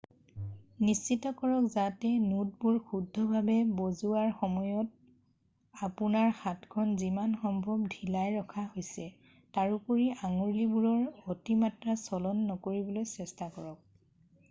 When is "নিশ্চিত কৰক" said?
0.85-1.65